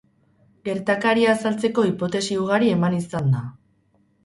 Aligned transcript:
Gertakaria 0.69 1.35
azaltzeko 1.35 1.85
hipotesi 1.91 2.39
ugari 2.47 2.73
eman 2.79 2.99
izan 3.03 3.31
da. 3.37 3.47